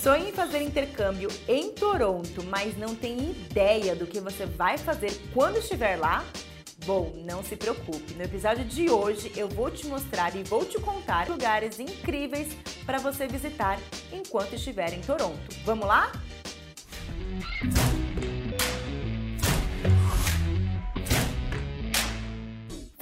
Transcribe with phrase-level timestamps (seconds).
[0.00, 5.12] Sonha em fazer intercâmbio em Toronto, mas não tem ideia do que você vai fazer
[5.32, 6.24] quando estiver lá?
[6.84, 8.14] Bom, não se preocupe.
[8.14, 12.48] No episódio de hoje eu vou te mostrar e vou te contar lugares incríveis
[12.84, 13.78] para você visitar
[14.12, 15.38] enquanto estiver em Toronto.
[15.64, 16.10] Vamos lá?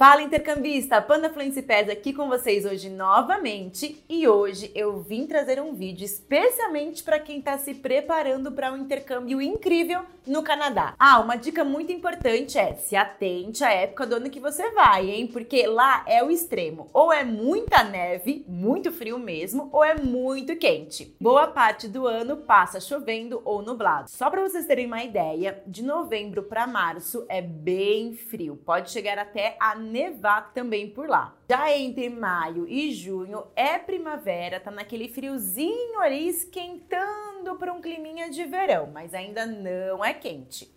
[0.01, 5.61] Fala intercambista, Panda Fluency Pass aqui com vocês hoje novamente e hoje eu vim trazer
[5.61, 10.95] um vídeo especialmente para quem está se preparando para um intercâmbio incrível no Canadá.
[10.99, 15.09] Ah, uma dica muito importante é se atente à época do ano que você vai,
[15.09, 15.27] hein?
[15.27, 20.55] Porque lá é o extremo, ou é muita neve, muito frio mesmo, ou é muito
[20.55, 21.15] quente.
[21.19, 24.09] Boa parte do ano passa chovendo ou nublado.
[24.09, 29.19] Só para vocês terem uma ideia, de novembro para março é bem frio, pode chegar
[29.19, 31.35] até a nevar também por lá.
[31.49, 38.29] Já entre maio e junho é primavera, tá naquele friozinho ali esquentando para um climinha
[38.29, 40.71] de verão, mas ainda não é quente.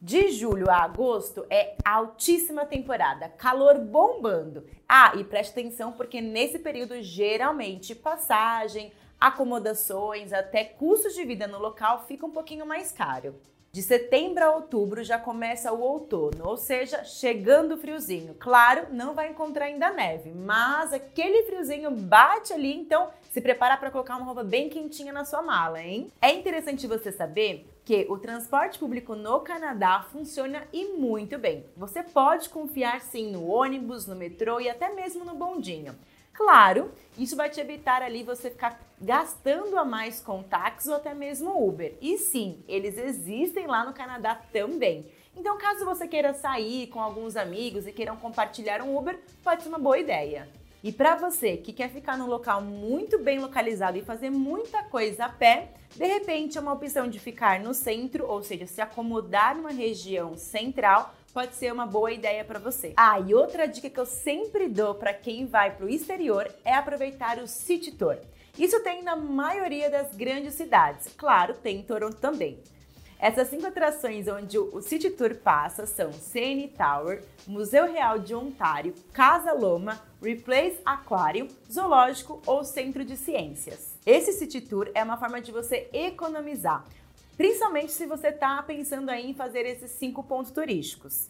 [0.00, 4.64] De julho a agosto é altíssima temporada, calor bombando.
[4.88, 11.58] Ah, e preste atenção porque nesse período geralmente passagem, acomodações, até custos de vida no
[11.58, 13.34] local fica um pouquinho mais caro.
[13.70, 18.34] De setembro a outubro já começa o outono, ou seja, chegando o friozinho.
[18.38, 23.90] Claro, não vai encontrar ainda neve, mas aquele friozinho bate ali, então se prepara para
[23.90, 26.10] colocar uma roupa bem quentinha na sua mala, hein?
[26.20, 31.64] É interessante você saber que o transporte público no Canadá funciona e muito bem.
[31.76, 35.94] Você pode confiar sim no ônibus, no metrô e até mesmo no bondinho.
[36.38, 41.12] Claro, isso vai te evitar ali você ficar gastando a mais com táxi ou até
[41.12, 41.96] mesmo Uber.
[42.00, 45.04] E sim, eles existem lá no Canadá também.
[45.36, 49.68] Então, caso você queira sair com alguns amigos e queiram compartilhar um Uber, pode ser
[49.68, 50.48] uma boa ideia.
[50.80, 55.24] E para você que quer ficar num local muito bem localizado e fazer muita coisa
[55.24, 59.56] a pé, de repente é uma opção de ficar no centro, ou seja, se acomodar
[59.56, 62.92] numa região central, pode ser uma boa ideia para você.
[62.96, 66.74] Ah, e outra dica que eu sempre dou para quem vai para o exterior é
[66.74, 68.16] aproveitar o City Tour.
[68.58, 71.06] Isso tem na maioria das grandes cidades.
[71.16, 72.58] Claro, tem em Toronto também.
[73.20, 78.92] Essas cinco atrações onde o City Tour passa são CN Tower, Museu Real de Ontário,
[79.12, 83.96] Casa Loma, Replace Aquarium, Zoológico ou Centro de Ciências.
[84.04, 86.84] Esse City Tour é uma forma de você economizar,
[87.38, 91.28] principalmente se você está pensando aí em fazer esses cinco pontos turísticos.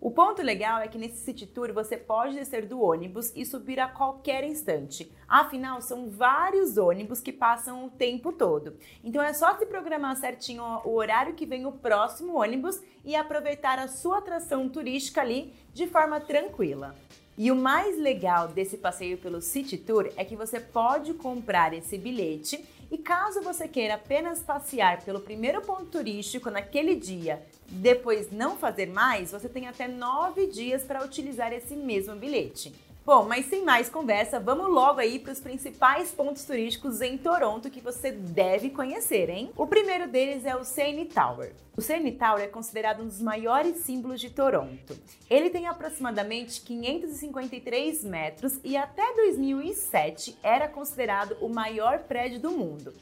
[0.00, 3.78] O ponto legal é que nesse City Tour você pode descer do ônibus e subir
[3.78, 5.12] a qualquer instante.
[5.28, 8.76] Afinal, são vários ônibus que passam o tempo todo.
[9.04, 13.78] Então é só se programar certinho o horário que vem o próximo ônibus e aproveitar
[13.78, 16.96] a sua atração turística ali de forma tranquila.
[17.36, 21.96] E o mais legal desse passeio pelo City Tour é que você pode comprar esse
[21.96, 22.62] bilhete
[22.92, 28.86] e caso você queira apenas passear pelo primeiro ponto turístico naquele dia, depois não fazer
[28.86, 32.70] mais, você tem até nove dias para utilizar esse mesmo bilhete.
[33.04, 37.68] Bom, mas sem mais conversa, vamos logo aí para os principais pontos turísticos em Toronto
[37.68, 39.50] que você deve conhecer, hein?
[39.56, 41.52] O primeiro deles é o CN Tower.
[41.76, 44.96] O CN Tower é considerado um dos maiores símbolos de Toronto.
[45.28, 52.94] Ele tem aproximadamente 553 metros e até 2007 era considerado o maior prédio do mundo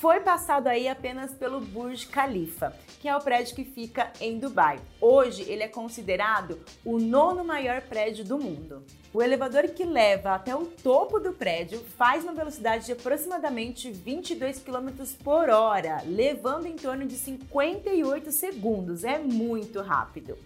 [0.00, 4.80] foi passado aí apenas pelo Burj Khalifa, que é o prédio que fica em Dubai.
[5.00, 8.82] Hoje ele é considerado o nono maior prédio do mundo.
[9.12, 14.58] O elevador que leva até o topo do prédio faz uma velocidade de aproximadamente 22
[14.58, 14.88] km
[15.22, 19.04] por hora, levando em torno de 58 segundos.
[19.04, 20.36] É muito rápido.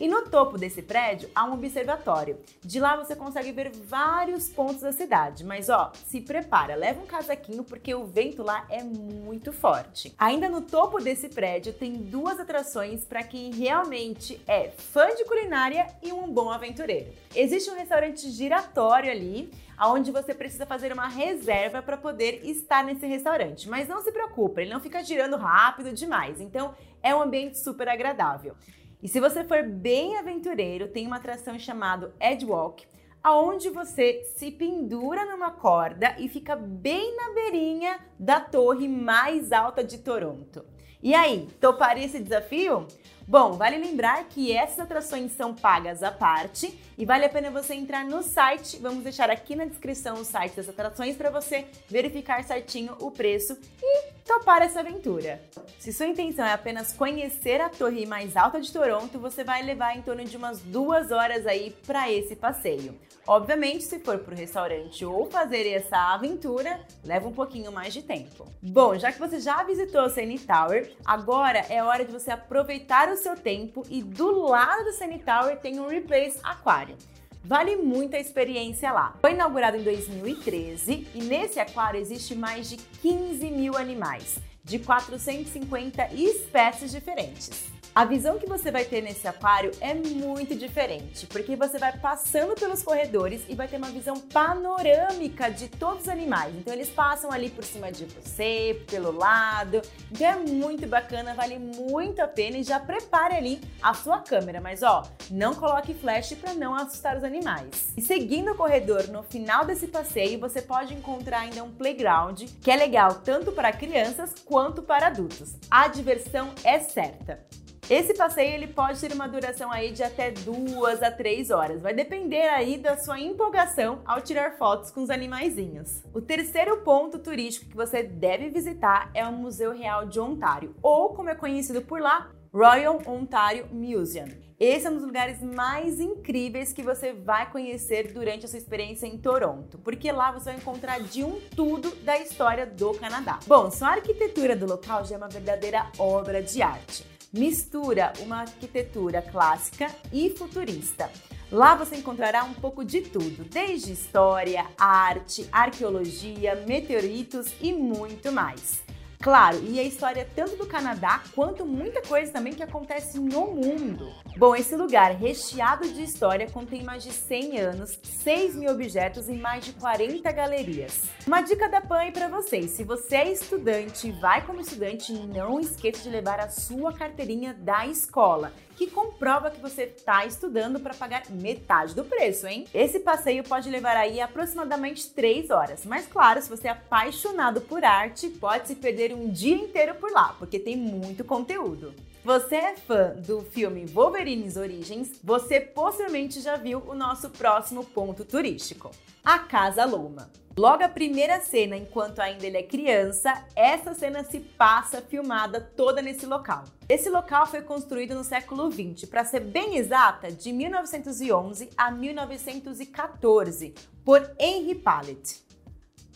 [0.00, 2.38] E no topo desse prédio há um observatório.
[2.62, 5.44] De lá você consegue ver vários pontos da cidade.
[5.44, 10.14] Mas ó, se prepara, leva um casaquinho porque o vento lá é muito forte.
[10.16, 15.86] Ainda no topo desse prédio tem duas atrações para quem realmente é fã de culinária
[16.02, 17.12] e um bom aventureiro.
[17.36, 23.06] Existe um restaurante giratório ali, onde você precisa fazer uma reserva para poder estar nesse
[23.06, 23.68] restaurante.
[23.68, 26.40] Mas não se preocupe, ele não fica girando rápido demais.
[26.40, 28.56] Então é um ambiente super agradável.
[29.02, 32.86] E se você for bem aventureiro, tem uma atração chamada Edgewalk,
[33.22, 39.82] aonde você se pendura numa corda e fica bem na beirinha da torre mais alta
[39.82, 40.64] de Toronto.
[41.02, 42.86] E aí, toparia esse desafio?
[43.30, 47.74] Bom, vale lembrar que essas atrações são pagas à parte e vale a pena você
[47.74, 48.76] entrar no site.
[48.78, 53.56] Vamos deixar aqui na descrição o site das atrações para você verificar certinho o preço
[53.80, 55.40] e topar essa aventura.
[55.78, 59.96] Se sua intenção é apenas conhecer a torre mais alta de Toronto, você vai levar
[59.96, 62.98] em torno de umas duas horas aí para esse passeio.
[63.26, 68.02] Obviamente, se for para o restaurante ou fazer essa aventura, leva um pouquinho mais de
[68.02, 68.46] tempo.
[68.60, 73.08] Bom, já que você já visitou o CN Tower, agora é hora de você aproveitar
[73.08, 76.96] o seu tempo e do lado do CN Tower tem um Replace Aquário.
[77.44, 79.14] Vale muito a experiência lá.
[79.20, 86.12] Foi inaugurado em 2013 e nesse aquário existe mais de 15 mil animais, de 450
[86.14, 87.79] espécies diferentes.
[87.92, 92.54] A visão que você vai ter nesse aquário é muito diferente, porque você vai passando
[92.54, 96.54] pelos corredores e vai ter uma visão panorâmica de todos os animais.
[96.54, 99.82] Então eles passam ali por cima de você, pelo lado.
[100.12, 104.60] Então é muito bacana, vale muito a pena e já prepare ali a sua câmera,
[104.60, 107.92] mas ó, não coloque flash para não assustar os animais.
[107.96, 112.70] E seguindo o corredor, no final desse passeio, você pode encontrar ainda um playground, que
[112.70, 115.56] é legal tanto para crianças quanto para adultos.
[115.68, 117.44] A diversão é certa.
[117.90, 121.82] Esse passeio ele pode ter uma duração aí de até duas a três horas.
[121.82, 126.04] Vai depender aí da sua empolgação ao tirar fotos com os animaizinhos.
[126.14, 131.14] O terceiro ponto turístico que você deve visitar é o Museu Real de Ontário, ou
[131.14, 134.28] como é conhecido por lá, Royal Ontario Museum.
[134.60, 139.08] Esse é um dos lugares mais incríveis que você vai conhecer durante a sua experiência
[139.08, 143.40] em Toronto, porque lá você vai encontrar de um tudo da história do Canadá.
[143.48, 148.40] Bom, só a arquitetura do local já é uma verdadeira obra de arte mistura uma
[148.40, 151.10] arquitetura clássica e futurista.
[151.50, 158.82] Lá você encontrará um pouco de tudo, desde história, arte, arqueologia, meteoritos e muito mais.
[159.22, 164.10] Claro, e a história tanto do Canadá quanto muita coisa também que acontece no mundo.
[164.38, 169.34] Bom, esse lugar recheado de história contém mais de 100 anos, 6 mil objetos e
[169.34, 171.02] mais de 40 galerias.
[171.26, 175.60] Uma dica da PAN para vocês: se você é estudante e vai como estudante, não
[175.60, 178.50] esqueça de levar a sua carteirinha da escola
[178.80, 182.66] que comprova que você está estudando para pagar metade do preço, hein?
[182.72, 187.84] Esse passeio pode levar aí aproximadamente 3 horas, mas claro, se você é apaixonado por
[187.84, 191.92] arte, pode se perder um dia inteiro por lá, porque tem muito conteúdo.
[192.22, 195.18] Você é fã do filme Wolverine's Origens?
[195.24, 198.90] Você possivelmente já viu o nosso próximo ponto turístico,
[199.24, 200.30] a Casa Loma.
[200.54, 206.02] Logo a primeira cena, enquanto ainda ele é criança, essa cena se passa filmada toda
[206.02, 206.64] nesse local.
[206.86, 213.74] Esse local foi construído no século 20, para ser bem exata, de 1911 a 1914,
[214.04, 215.49] por Henry Pallet.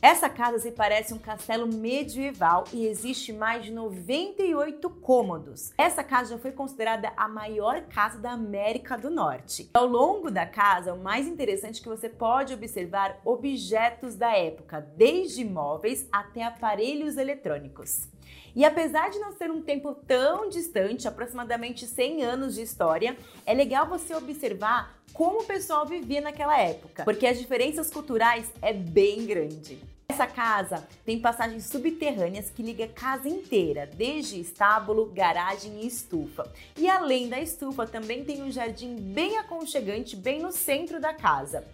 [0.04, 5.72] Essa casa se parece um castelo medieval e existe mais de 98 cômodos.
[5.78, 9.70] Essa casa já foi considerada a maior casa da América do Norte.
[9.72, 14.86] Ao longo da casa, o mais interessante é que você pode observar objetos da época,
[14.94, 18.06] desde móveis até aparelhos eletrônicos.
[18.54, 23.16] E apesar de não ser um tempo tão distante, aproximadamente 100 anos de história,
[23.46, 28.74] é legal você observar como o pessoal vivia naquela época, porque as diferenças culturais é
[28.74, 29.93] bem grande.
[30.06, 36.52] Essa casa tem passagens subterrâneas que liga a casa inteira, desde estábulo, garagem e estufa.
[36.76, 41.66] E além da estufa, também tem um jardim bem aconchegante bem no centro da casa.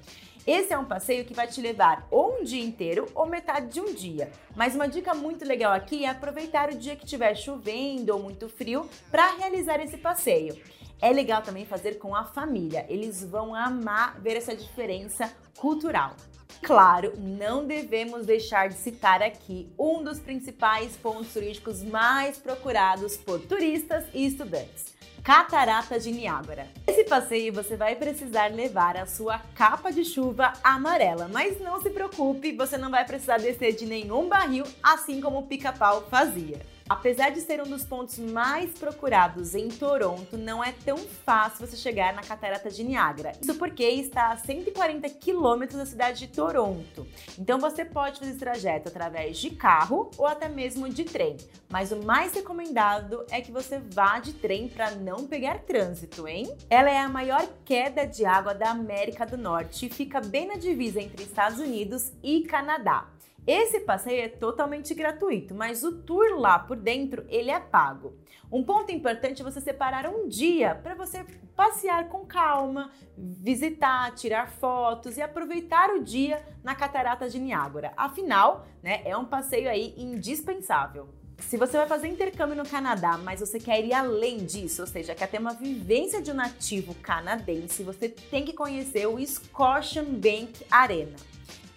[0.47, 3.81] Esse é um passeio que vai te levar ou um dia inteiro ou metade de
[3.81, 4.31] um dia.
[4.57, 8.49] Mas uma dica muito legal aqui é aproveitar o dia que estiver chovendo ou muito
[8.49, 10.57] frio para realizar esse passeio.
[11.03, 16.15] É legal também fazer com a família, eles vão amar ver essa diferença cultural.
[16.63, 23.41] Claro, não devemos deixar de citar aqui um dos principais pontos turísticos mais procurados por
[23.41, 24.95] turistas e estudantes.
[25.23, 26.67] Catarata de Niágara.
[26.87, 31.91] Esse passeio você vai precisar levar a sua capa de chuva amarela, mas não se
[31.91, 36.61] preocupe, você não vai precisar descer de nenhum barril, assim como o pica-pau fazia.
[36.91, 41.77] Apesar de ser um dos pontos mais procurados em Toronto, não é tão fácil você
[41.77, 43.31] chegar na Catarata de Niágara.
[43.41, 47.07] Isso porque está a 140 quilômetros da cidade de Toronto.
[47.39, 51.37] Então você pode fazer esse trajeto através de carro ou até mesmo de trem.
[51.69, 56.53] Mas o mais recomendado é que você vá de trem para não pegar trânsito, hein?
[56.69, 60.57] Ela é a maior queda de água da América do Norte e fica bem na
[60.57, 63.07] divisa entre Estados Unidos e Canadá.
[63.53, 68.15] Esse passeio é totalmente gratuito, mas o tour lá por dentro ele é pago.
[68.49, 71.27] Um ponto importante é você separar um dia para você
[71.57, 77.93] passear com calma, visitar, tirar fotos e aproveitar o dia na Catarata de Niágara.
[77.97, 81.09] Afinal, né, é um passeio aí indispensável.
[81.41, 85.13] Se você vai fazer intercâmbio no Canadá, mas você quer ir além disso, ou seja,
[85.13, 90.65] quer ter uma vivência de um nativo canadense, você tem que conhecer o Scotian Bank
[90.71, 91.17] Arena.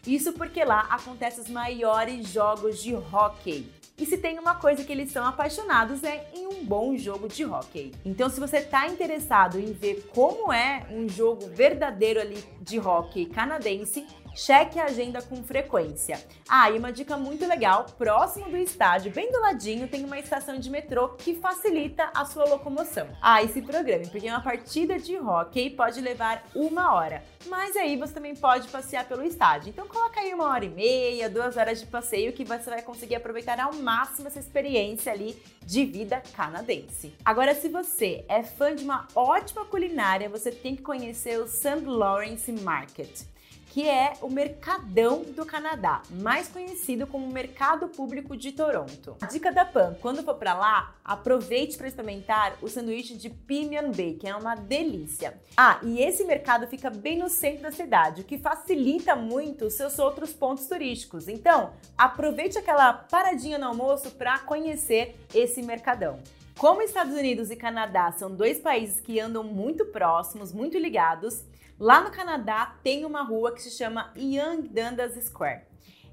[0.06, 3.72] Isso porque lá acontecem os maiores jogos de hockey.
[3.98, 7.46] E se tem uma coisa que eles são apaixonados é em um bom jogo de
[7.46, 7.94] hockey.
[8.04, 13.28] Então, se você está interessado em ver como é um jogo verdadeiro ali de hockey
[13.28, 16.22] canadense, cheque a agenda com frequência.
[16.48, 20.60] Ah, e uma dica muito legal: próximo do estádio, bem do ladinho, tem uma estação
[20.60, 23.08] de metrô que facilita a sua locomoção.
[23.22, 27.24] Ah, e se programe, porque uma partida de hockey pode levar uma hora.
[27.48, 29.70] Mas aí você também pode passear pelo estádio.
[29.70, 33.16] Então coloca aí uma hora e meia, duas horas de passeio que você vai conseguir
[33.16, 37.14] aproveitar ao máximo essa experiência ali de vida canadense.
[37.24, 41.86] Agora, se você é fã de uma ótima culinária, você tem que conhecer o St.
[41.86, 43.33] Lawrence Market
[43.74, 49.18] que é o Mercadão do Canadá, mais conhecido como Mercado Público de Toronto.
[49.32, 54.28] Dica da Pan, quando for para lá, aproveite para experimentar o sanduíche de Pinion Bacon,
[54.28, 55.42] é uma delícia.
[55.58, 59.74] Ah, e esse mercado fica bem no centro da cidade, o que facilita muito os
[59.74, 61.28] seus outros pontos turísticos.
[61.28, 66.20] Então, aproveite aquela paradinha no almoço para conhecer esse mercadão.
[66.58, 71.44] Como Estados Unidos e Canadá são dois países que andam muito próximos, muito ligados,
[71.80, 75.64] Lá no Canadá tem uma rua que se chama Young Dundas Square.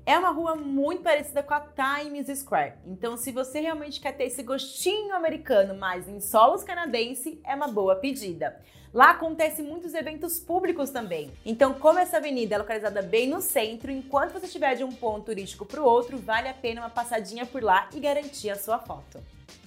[0.07, 2.73] É uma rua muito parecida com a Times Square.
[2.87, 7.69] Então, se você realmente quer ter esse gostinho americano, mas em solos canadense, é uma
[7.69, 8.59] boa pedida.
[8.93, 11.31] Lá acontecem muitos eventos públicos também.
[11.45, 15.27] Então, como essa avenida é localizada bem no centro, enquanto você estiver de um ponto
[15.27, 18.79] turístico para o outro, vale a pena uma passadinha por lá e garantir a sua
[18.79, 19.21] foto.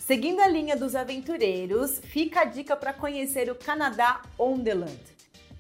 [0.06, 5.00] Seguindo a linha dos aventureiros, fica a dica para conhecer o Canadá Wonderland.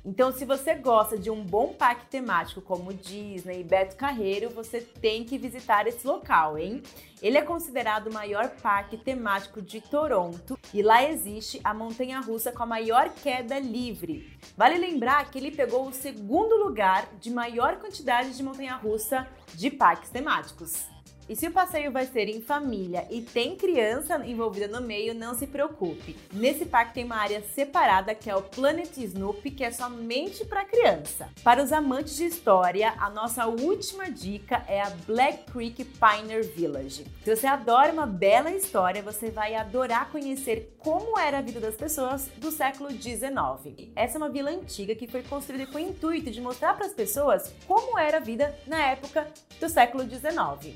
[0.06, 4.82] Então, se você gosta de um bom parque temático como Disney e Beto Carreiro, você
[4.82, 6.84] tem que visitar esse local, hein?
[7.22, 12.52] Ele é considerado o maior parque temático de Toronto e lá existe a montanha russa
[12.52, 14.38] com a maior queda livre.
[14.58, 19.72] Vale lembrar que ele pegou o segundo lugar de maior quantidade de montanha russa de
[19.72, 20.93] parques temáticos.
[21.30, 25.34] E se o passeio vai ser em família e tem criança envolvida no meio, não
[25.34, 26.18] se preocupe.
[26.34, 30.66] Nesse parque tem uma área separada que é o Planet Snoopy, que é somente para
[30.66, 31.30] criança.
[31.44, 37.06] Para os amantes de história, a nossa última dica é a Black Creek Pioneer Village.
[37.24, 41.76] Se você adora uma bela história, você vai adorar conhecer como era a vida das
[41.76, 43.90] pessoas do século XIX.
[43.96, 46.94] Essa é uma vila antiga que foi construída com o intuito de mostrar para as
[46.94, 49.28] pessoas como era a vida na época
[49.60, 50.76] do século XIX.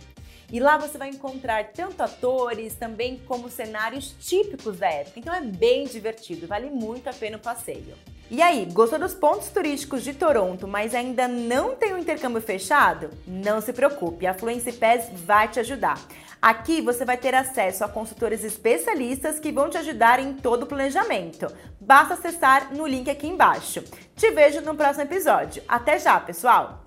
[0.52, 5.20] E lá você vai encontrar tanto atores, também como cenários típicos da época.
[5.20, 7.96] Então é bem divertido, vale muito a pena o passeio.
[8.30, 12.42] E aí, gostou dos pontos turísticos de Toronto, mas ainda não tem o um intercâmbio
[12.42, 13.10] fechado?
[13.26, 15.98] Não se preocupe, a Fluency Pass vai te ajudar.
[16.42, 20.68] Aqui você vai ter acesso a consultores especialistas que vão te ajudar em todo o
[20.68, 21.48] planejamento.
[21.80, 23.84] Basta acessar no link aqui embaixo.
[24.16, 25.64] Te vejo no próximo episódio.
[25.68, 26.87] Até já, pessoal!